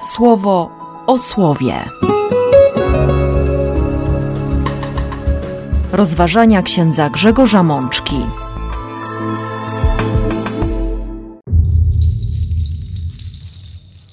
[0.00, 0.70] słowo
[1.06, 1.74] o słowie.
[5.92, 8.20] Rozważania księdza Grzegorza Mączki.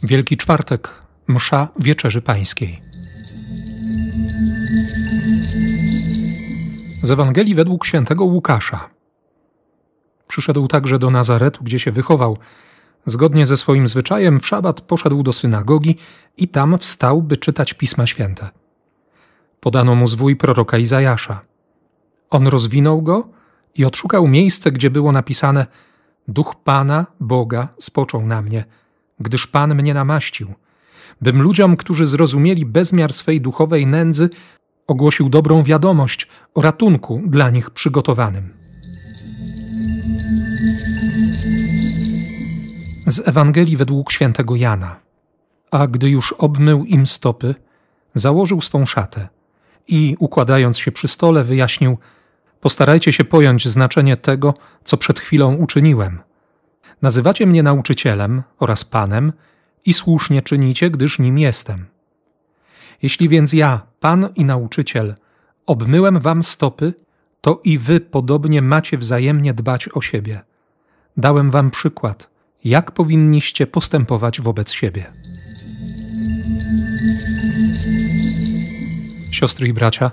[0.04, 0.90] Wielki Czwartek,
[1.28, 2.82] msza Wieczerzy Pańskiej.
[7.02, 8.90] Z Ewangelii według świętego Łukasza.
[10.28, 12.38] Przyszedł także do Nazaretu, gdzie się wychował.
[13.08, 15.96] Zgodnie ze swoim zwyczajem w szabat poszedł do synagogi
[16.38, 18.50] i tam wstał, by czytać Pisma Święte.
[19.60, 21.42] Podano mu zwój proroka Izajasza.
[22.30, 23.28] On rozwinął go
[23.76, 25.66] i odszukał miejsce, gdzie było napisane
[26.28, 28.66] Duch Pana, Boga, spoczął na mnie,
[29.20, 30.54] gdyż Pan mnie namaścił,
[31.22, 34.30] bym ludziom, którzy zrozumieli bezmiar swej duchowej nędzy,
[34.88, 38.67] ogłosił dobrą wiadomość o ratunku dla nich przygotowanym.
[43.08, 45.00] Z Ewangelii według świętego Jana.
[45.72, 47.56] A gdy już obmył im stopy,
[48.14, 49.28] założył swą szatę
[49.88, 51.98] i, układając się przy stole, wyjaśnił:
[52.62, 56.20] Postarajcie się pojąć znaczenie tego, co przed chwilą uczyniłem.
[57.02, 59.34] Nazywacie mnie nauczycielem oraz panem
[59.86, 61.86] i słusznie czynicie, gdyż nim jestem.
[63.02, 65.16] Jeśli więc ja, pan i nauczyciel,
[65.66, 66.94] obmyłem wam stopy,
[67.42, 70.42] to i wy podobnie macie wzajemnie dbać o siebie.
[71.18, 72.37] Dałem wam przykład,
[72.68, 75.06] jak powinniście postępować wobec siebie.
[79.32, 80.12] Siostry i bracia,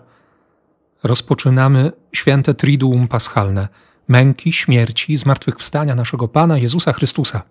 [1.02, 3.68] rozpoczynamy święte Triduum Paschalne,
[4.08, 7.42] męki, śmierci i zmartwychwstania naszego Pana Jezusa Chrystusa.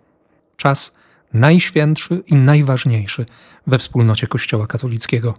[0.58, 0.96] Czas
[1.34, 3.26] najświętszy i najważniejszy
[3.68, 5.34] we wspólnocie Kościoła katolickiego.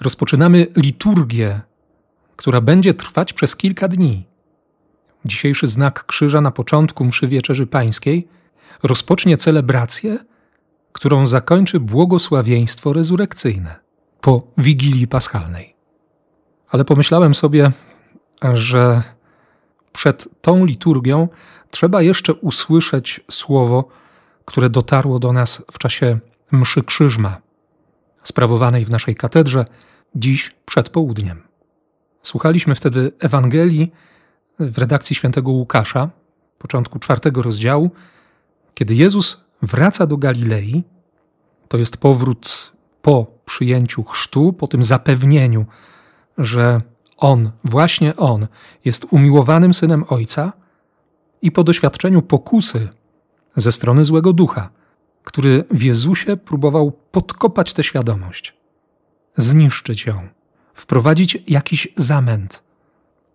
[0.00, 1.60] Rozpoczynamy liturgię,
[2.36, 4.26] która będzie trwać przez kilka dni.
[5.24, 8.28] Dzisiejszy znak krzyża na początku mszy Wieczerzy Pańskiej
[8.82, 10.18] rozpocznie celebrację,
[10.92, 13.76] którą zakończy błogosławieństwo rezurekcyjne
[14.20, 15.76] po Wigilii Paschalnej.
[16.68, 17.72] Ale pomyślałem sobie,
[18.54, 19.02] że
[19.92, 21.28] przed tą liturgią
[21.70, 23.88] trzeba jeszcze usłyszeć słowo,
[24.44, 26.18] które dotarło do nas w czasie
[26.52, 27.40] mszy krzyżma,
[28.22, 29.66] sprawowanej w naszej katedrze
[30.14, 31.42] dziś przed południem.
[32.22, 33.92] Słuchaliśmy wtedy Ewangelii
[34.58, 36.10] w redakcji świętego Łukasza,
[36.58, 37.90] początku czwartego rozdziału,
[38.76, 40.84] kiedy Jezus wraca do Galilei,
[41.68, 42.72] to jest powrót
[43.02, 45.66] po przyjęciu chrztu, po tym zapewnieniu,
[46.38, 46.80] że
[47.16, 48.46] On, właśnie On,
[48.84, 50.52] jest umiłowanym synem Ojca
[51.42, 52.88] i po doświadczeniu pokusy
[53.56, 54.70] ze strony złego ducha,
[55.24, 58.54] który w Jezusie próbował podkopać tę świadomość,
[59.36, 60.28] zniszczyć ją,
[60.74, 62.62] wprowadzić jakiś zamęt,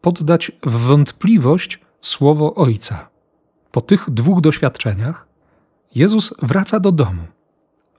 [0.01, 3.09] poddać w wątpliwość słowo Ojca.
[3.71, 5.30] Po tych dwóch doświadczeniach
[5.95, 7.23] Jezus wraca do domu,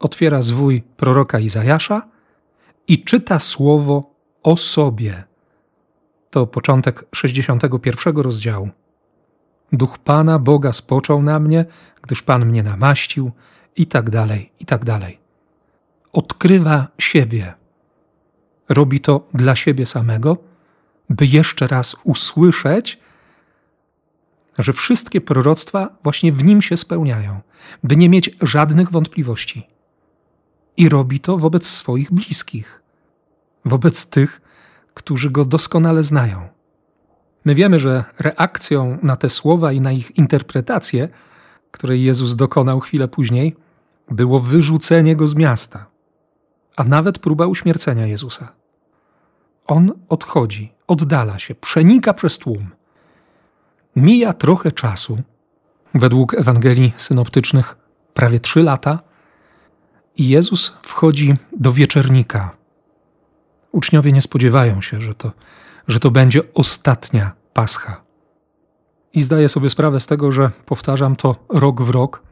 [0.00, 2.02] otwiera zwój proroka Izajasza
[2.88, 4.10] i czyta słowo
[4.42, 5.24] o sobie.
[6.30, 8.68] To początek 61 rozdziału.
[9.72, 11.64] Duch Pana Boga spoczął na mnie,
[12.02, 13.30] gdyż Pan mnie namaścił,
[13.76, 15.18] i tak dalej, i tak dalej.
[16.12, 17.54] Odkrywa siebie.
[18.68, 20.36] Robi to dla siebie samego,
[21.10, 22.98] by jeszcze raz usłyszeć,
[24.62, 27.40] że wszystkie proroctwa właśnie w nim się spełniają,
[27.84, 29.66] by nie mieć żadnych wątpliwości.
[30.76, 32.82] I robi to wobec swoich bliskich,
[33.64, 34.40] wobec tych,
[34.94, 36.48] którzy go doskonale znają.
[37.44, 41.08] My wiemy, że reakcją na te słowa i na ich interpretację,
[41.70, 43.56] której Jezus dokonał chwilę później,
[44.10, 45.86] było wyrzucenie go z miasta,
[46.76, 48.52] a nawet próba uśmiercenia Jezusa.
[49.66, 52.70] On odchodzi, oddala się, przenika przez tłum.
[53.96, 55.18] Mija trochę czasu,
[55.94, 57.76] według Ewangelii synoptycznych
[58.14, 58.98] prawie trzy lata,
[60.16, 62.56] i Jezus wchodzi do wieczernika.
[63.72, 65.32] Uczniowie nie spodziewają się, że to,
[65.88, 68.02] że to będzie ostatnia Pascha.
[69.12, 72.22] I zdaję sobie sprawę z tego, że powtarzam to rok w rok,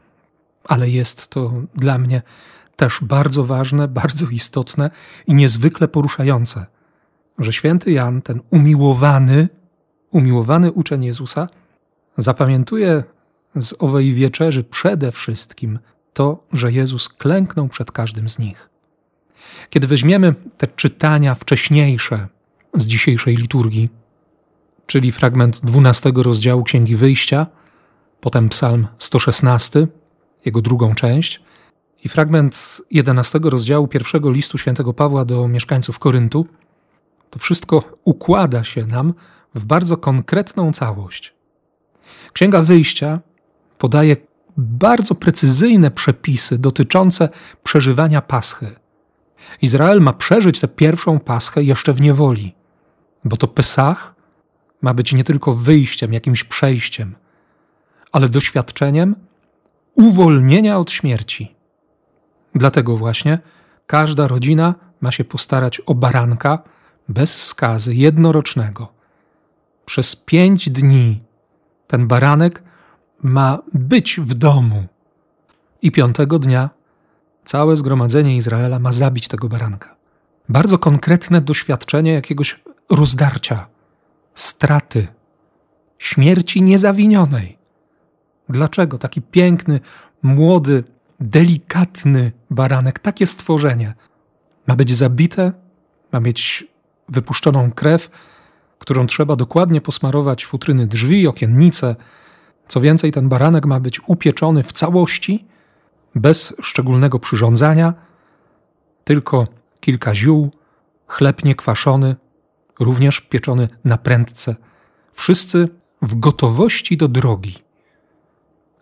[0.63, 2.21] ale jest to dla mnie
[2.75, 4.91] też bardzo ważne, bardzo istotne
[5.27, 6.65] i niezwykle poruszające,
[7.39, 9.49] że święty Jan, ten umiłowany,
[10.11, 11.49] umiłowany uczeń Jezusa,
[12.17, 13.03] zapamiętuje
[13.55, 15.79] z owej wieczerzy przede wszystkim
[16.13, 18.69] to, że Jezus klęknął przed każdym z nich.
[19.69, 22.27] Kiedy weźmiemy te czytania wcześniejsze
[22.73, 23.89] z dzisiejszej liturgii,
[24.85, 27.47] czyli fragment 12 rozdziału Księgi Wyjścia,
[28.21, 29.87] potem Psalm 116,
[30.45, 31.41] jego drugą część,
[32.03, 36.45] i fragment 11 rozdziału pierwszego listu świętego Pawła do mieszkańców Koryntu,
[37.29, 39.13] to wszystko układa się nam
[39.55, 41.33] w bardzo konkretną całość.
[42.33, 43.19] Księga Wyjścia
[43.77, 44.17] podaje
[44.57, 47.29] bardzo precyzyjne przepisy dotyczące
[47.63, 48.75] przeżywania Paschy.
[49.61, 52.55] Izrael ma przeżyć tę pierwszą Paschę jeszcze w niewoli,
[53.23, 54.15] bo to Pesach
[54.81, 57.15] ma być nie tylko wyjściem, jakimś przejściem,
[58.11, 59.15] ale doświadczeniem
[59.95, 61.55] uwolnienia od śmierci.
[62.55, 63.39] Dlatego właśnie
[63.87, 66.63] każda rodzina ma się postarać o baranka
[67.09, 69.00] bez skazy, jednorocznego.
[69.91, 71.23] Przez pięć dni
[71.87, 72.63] ten baranek
[73.23, 74.87] ma być w domu.
[75.81, 76.69] I piątego dnia
[77.45, 79.95] całe zgromadzenie Izraela ma zabić tego baranka.
[80.49, 82.59] Bardzo konkretne doświadczenie jakiegoś
[82.89, 83.67] rozdarcia,
[84.35, 85.07] straty,
[85.97, 87.57] śmierci niezawinionej.
[88.49, 89.79] Dlaczego taki piękny,
[90.23, 90.83] młody,
[91.19, 93.93] delikatny baranek, takie stworzenie,
[94.67, 95.51] ma być zabite,
[96.11, 96.67] ma mieć
[97.09, 98.09] wypuszczoną krew,
[98.81, 101.95] którą trzeba dokładnie posmarować futryny drzwi, okiennice.
[102.67, 105.45] Co więcej, ten baranek ma być upieczony w całości,
[106.15, 107.93] bez szczególnego przyrządzania,
[109.03, 109.47] tylko
[109.79, 110.51] kilka ziół,
[111.07, 112.15] chleb niekwaszony,
[112.79, 114.55] również pieczony na prędce.
[115.13, 115.69] Wszyscy
[116.01, 117.63] w gotowości do drogi.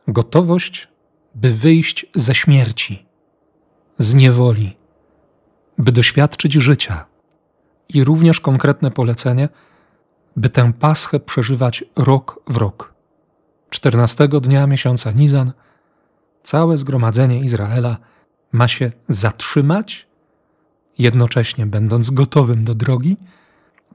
[0.08, 0.88] Gotowość,
[1.36, 3.06] by wyjść ze śmierci,
[3.98, 4.78] z niewoli,
[5.78, 7.06] by doświadczyć życia.
[7.90, 9.50] I również konkretne polecenie,
[10.36, 12.94] by tę paschę przeżywać rok w rok.
[13.70, 15.54] Czternastego dnia miesiąca Nizan
[16.44, 17.98] całe zgromadzenie Izraela
[18.52, 20.08] ma się zatrzymać,
[20.98, 23.18] jednocześnie będąc gotowym do drogi,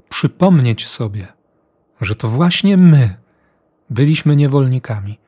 [0.08, 1.28] przypomnieć sobie,
[2.00, 3.14] że to właśnie my
[3.90, 5.18] byliśmy niewolnikami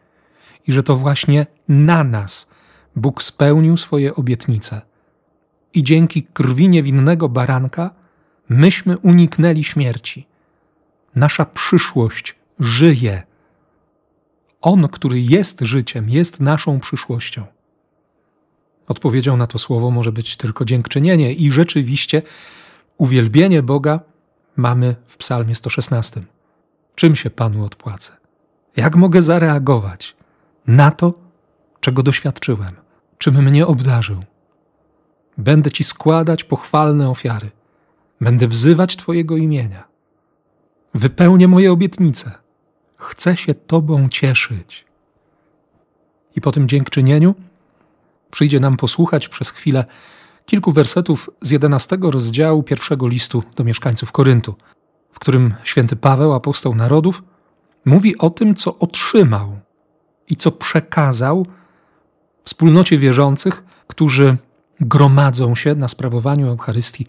[0.67, 2.51] i że to właśnie na nas
[2.97, 4.83] Bóg spełnił swoje obietnice.
[5.75, 7.91] I dzięki krwi niewinnego baranka
[8.49, 10.27] myśmy uniknęli śmierci.
[11.17, 13.23] Nasza przyszłość żyje.
[14.61, 17.47] On, który jest życiem, jest naszą przyszłością.
[18.89, 22.23] Odpowiedzią na to słowo może być tylko dziękczynienie i rzeczywiście
[22.99, 24.01] uwielbienie Boga
[24.57, 26.23] mamy w Psalmie 116.
[26.95, 28.13] Czym się Panu odpłacę?
[28.77, 30.17] Jak mogę zareagować
[30.67, 31.15] na to,
[31.81, 32.77] czego doświadczyłem?
[33.19, 34.25] Czym mnie obdarzył?
[35.39, 37.51] Będę Ci składać pochwalne ofiary.
[38.21, 39.96] Będę wzywać Twojego imienia.
[40.97, 42.31] Wypełnię moje obietnice.
[42.97, 44.85] Chcę się Tobą cieszyć.
[46.37, 47.35] I po tym dziękczynieniu
[48.31, 49.85] przyjdzie nam posłuchać przez chwilę
[50.47, 54.55] kilku wersetów z jedenastego rozdziału pierwszego listu do mieszkańców Koryntu,
[55.13, 57.23] w którym święty Paweł, apostoł narodów,
[57.85, 59.59] mówi o tym, co otrzymał
[60.29, 61.47] i co przekazał
[62.45, 64.37] wspólnocie wierzących, którzy
[64.81, 67.07] gromadzą się na sprawowaniu Eucharystii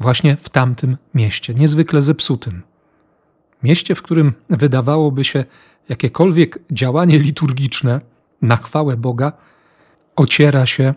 [0.00, 2.62] właśnie w tamtym mieście, niezwykle zepsutym.
[3.66, 5.44] Mieście, w którym wydawałoby się
[5.88, 8.00] jakiekolwiek działanie liturgiczne
[8.42, 9.32] na chwałę Boga
[10.16, 10.94] ociera się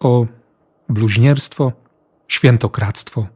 [0.00, 0.26] o
[0.88, 1.72] bluźnierstwo,
[2.28, 3.26] świętokradztwo,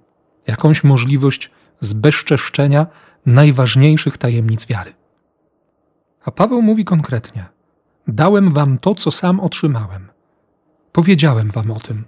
[0.46, 1.50] jakąś możliwość
[1.81, 2.87] zbezczeszczenia
[3.26, 4.94] najważniejszych tajemnic wiary.
[6.25, 7.44] A Paweł mówi konkretnie:
[8.08, 10.08] Dałem wam to, co sam otrzymałem.
[10.93, 12.05] Powiedziałem wam o tym.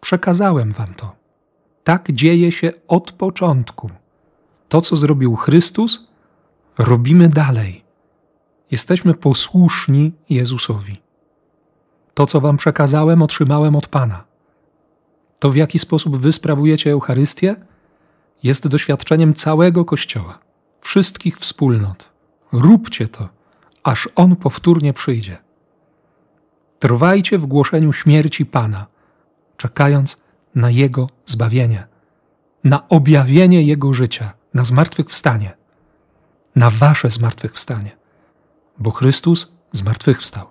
[0.00, 1.16] Przekazałem wam to.
[1.84, 3.90] Tak dzieje się od początku.
[4.68, 6.08] To, co zrobił Chrystus,
[6.78, 7.84] robimy dalej.
[8.70, 11.00] Jesteśmy posłuszni Jezusowi.
[12.14, 14.24] To, co wam przekazałem, otrzymałem od Pana.
[15.38, 17.56] To, w jaki sposób wy sprawujecie Eucharystię,
[18.42, 20.38] jest doświadczeniem całego Kościoła,
[20.80, 22.10] wszystkich wspólnot.
[22.52, 23.28] Róbcie to,
[23.82, 25.38] aż On powtórnie przyjdzie.
[26.78, 28.86] Trwajcie w głoszeniu śmierci Pana,
[29.56, 30.22] czekając
[30.54, 31.86] na Jego zbawienie,
[32.64, 35.56] na objawienie Jego życia, na zmartwychwstanie,
[36.56, 37.96] na Wasze zmartwychwstanie,
[38.78, 40.46] bo Chrystus zmartwychwstał.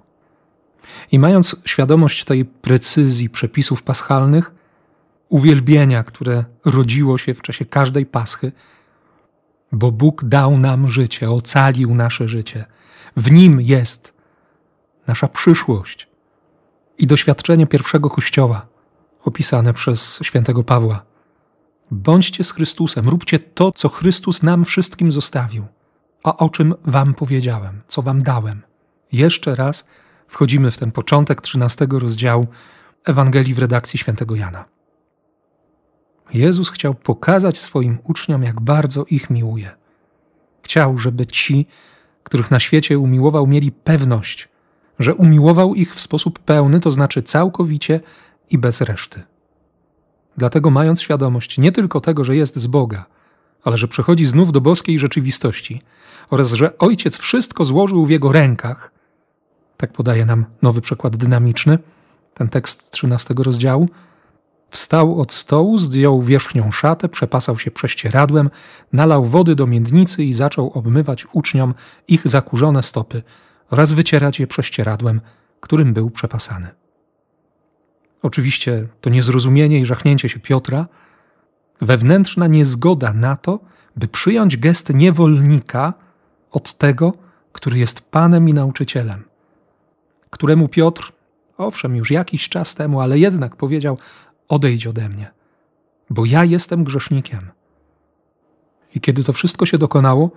[1.12, 4.51] I mając świadomość tej precyzji przepisów paschalnych,
[5.30, 8.51] uwielbienia, które rodziło się w czasie każdej paschy,
[9.72, 12.66] bo Bóg dał nam życie, ocalił nasze życie.
[13.18, 14.13] W nim jest
[15.08, 16.08] nasza przyszłość
[16.98, 18.66] i doświadczenie pierwszego Kościoła,
[19.24, 21.06] opisane przez świętego Pawła.
[21.91, 25.65] Bądźcie z Chrystusem, róbcie to, co Chrystus nam wszystkim zostawił,
[26.24, 28.62] a o czym Wam powiedziałem, co Wam dałem.
[29.12, 29.88] Jeszcze raz
[30.27, 32.48] wchodzimy w ten początek 13 rozdziału
[33.06, 34.65] Ewangelii w redakcji świętego Jana.
[36.34, 39.72] Jezus chciał pokazać swoim uczniom, jak bardzo ich miłuje.
[40.63, 41.67] Chciał, żeby ci,
[42.24, 44.50] których na świecie umiłował, mieli pewność,
[45.00, 48.00] że umiłował ich w sposób pełny, to znaczy całkowicie
[48.50, 49.24] i bez reszty.
[50.38, 53.06] Dlatego, mając świadomość nie tylko tego, że jest z Boga,
[53.63, 55.82] ale że przechodzi znów do boskiej rzeczywistości
[56.29, 58.91] oraz że Ojciec wszystko złożył w jego rękach,
[59.77, 61.79] Tak podaje nam nowy przekład dynamiczny,
[62.34, 63.89] ten tekst 13 rozdziału.
[64.70, 68.50] Wstał od stołu, zdjął wierzchnią szatę, przepasał się prześcieradłem,
[68.94, 71.74] nalał wody do miednicy i zaczął obmywać uczniom
[72.08, 73.24] ich zakurzone stopy
[73.70, 75.22] oraz wycierać je prześcieradłem,
[75.60, 76.67] którym był przepasany.
[78.21, 80.88] Oczywiście to niezrozumienie i żachnięcie się Piotra,
[81.81, 83.59] wewnętrzna niezgoda na to,
[83.95, 85.93] by przyjąć gest niewolnika
[86.51, 87.13] od tego,
[87.51, 89.24] który jest Panem i nauczycielem,
[90.29, 91.13] któremu Piotr,
[91.57, 93.97] owszem, już jakiś czas temu, ale jednak powiedział:
[94.47, 95.31] Odejdź ode mnie,
[96.09, 97.51] bo ja jestem grzesznikiem.
[98.95, 100.31] I kiedy to wszystko się dokonało,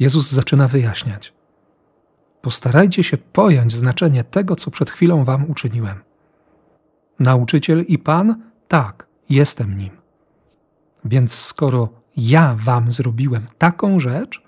[0.00, 1.32] Jezus zaczyna wyjaśniać.
[2.42, 5.98] Postarajcie się pojąć znaczenie tego, co przed chwilą wam uczyniłem.
[7.22, 8.42] Nauczyciel i Pan?
[8.68, 9.90] Tak, jestem nim.
[11.04, 14.42] Więc skoro ja wam zrobiłem taką rzecz,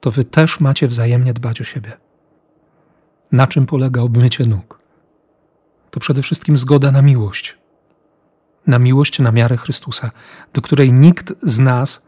[0.00, 1.92] to wy też macie wzajemnie dbać o siebie.
[3.32, 4.78] Na czym polega obmycie nóg?
[5.90, 7.58] To przede wszystkim zgoda na miłość.
[8.66, 10.10] Na miłość na miarę Chrystusa,
[10.52, 12.06] do której nikt z nas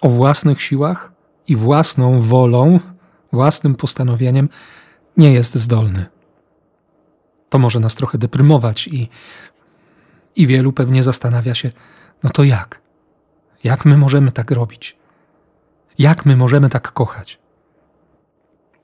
[0.00, 1.12] o własnych siłach
[1.48, 2.80] i własną wolą,
[3.32, 4.48] własnym postanowieniem
[5.16, 6.13] nie jest zdolny.
[7.54, 9.08] To może nas trochę deprymować i,
[10.36, 11.72] i wielu pewnie zastanawia się,
[12.22, 12.80] no to jak?
[13.64, 14.96] Jak my możemy tak robić?
[15.98, 17.38] Jak my możemy tak kochać?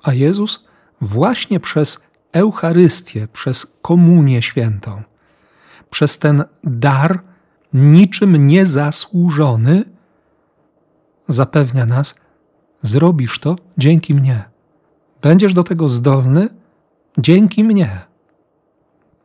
[0.02, 0.64] A Jezus
[1.00, 5.02] właśnie przez Eucharystię, przez Komunię Świętą,
[5.90, 7.22] przez ten dar
[7.72, 9.84] niczym niezasłużony,
[11.28, 12.14] zapewnia nas,
[12.82, 14.44] zrobisz to dzięki mnie.
[15.22, 16.48] Będziesz do tego zdolny
[17.18, 18.09] dzięki mnie.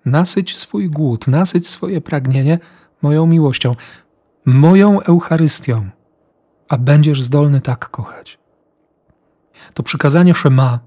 [0.06, 2.60] Nasyć swój głód, nasyć swoje pragnienie
[3.02, 3.76] moją miłością,
[4.46, 5.90] moją Eucharystią,
[6.70, 8.38] a będziesz zdolny tak kochać.
[9.74, 10.80] To przykazanie Szema,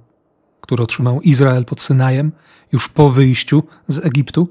[0.60, 2.32] które otrzymał Izrael pod Synajem
[2.72, 4.48] już po wyjściu z Egiptu,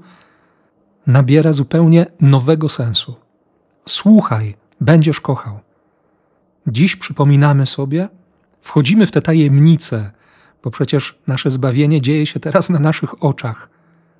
[1.06, 3.14] nabiera zupełnie nowego sensu.
[3.86, 5.60] Słuchaj, będziesz kochał.
[6.66, 8.08] Dziś przypominamy sobie,
[8.60, 10.10] wchodzimy w te tajemnice,
[10.62, 13.70] bo przecież nasze zbawienie dzieje się teraz na naszych oczach,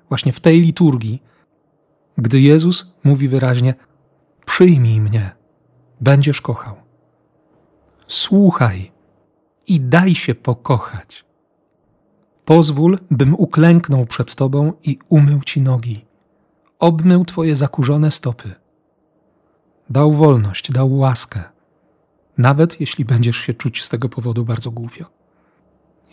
[0.09, 1.23] właśnie w tej liturgii,
[2.17, 3.73] gdy Jezus mówi wyraźnie:
[4.45, 5.31] Przyjmij mnie,
[6.01, 6.75] będziesz kochał.
[8.07, 8.91] Słuchaj
[9.67, 11.25] i daj się pokochać.
[12.45, 16.05] Pozwól, bym uklęknął przed Tobą i umył Ci nogi,
[16.79, 18.55] obmył Twoje zakurzone stopy.
[19.89, 21.43] Dał wolność, dał łaskę,
[22.37, 25.05] nawet jeśli będziesz się czuć z tego powodu bardzo głupio.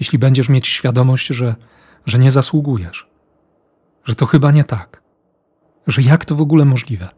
[0.00, 1.57] Jeśli będziesz mieć świadomość, że,
[2.07, 3.09] że nie zasługujesz,
[4.07, 5.03] że to chyba nie tak,
[5.87, 7.09] że jak to w ogóle możliwe.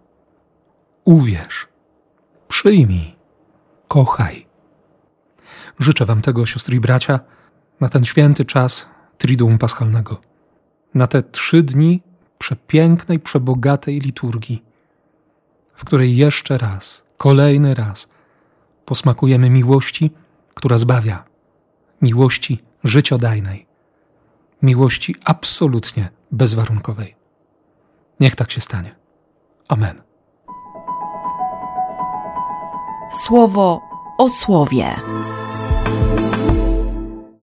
[1.04, 1.68] Uwierz,
[2.48, 3.16] przyjmij,
[3.88, 4.46] kochaj.
[5.78, 7.20] Życzę Wam tego, siostry i bracia,
[7.80, 10.20] na ten święty czas Triduum Paschalnego,
[10.94, 12.02] na te trzy dni
[12.38, 14.62] przepięknej, przebogatej liturgii,
[15.74, 18.08] w której jeszcze raz, kolejny raz
[18.84, 20.10] posmakujemy miłości,
[20.54, 21.24] która zbawia,
[22.02, 23.67] miłości życiodajnej,
[24.62, 27.16] miłości absolutnie bezwarunkowej.
[28.20, 28.94] Niech tak się stanie.
[29.68, 30.02] Amen.
[33.26, 33.80] Słowo
[34.18, 34.96] o słowie.